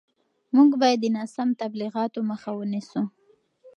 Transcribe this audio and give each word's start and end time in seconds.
موږ 0.55 0.69
باید 0.81 0.99
د 1.01 1.05
ناسم 1.17 1.49
تبلیغاتو 1.61 2.19
مخه 2.31 2.51
ونیسو. 2.55 3.01